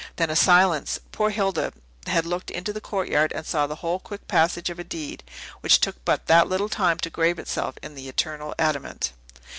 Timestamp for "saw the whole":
3.45-3.99